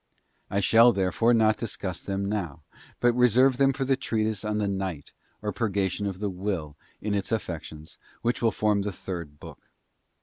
[0.49, 2.63] I shall therefore not discuss them now,
[2.99, 5.11] but reserve them for the treatise on the Night,
[5.43, 9.69] or Purgation of the Will in its affections, which will form the third book.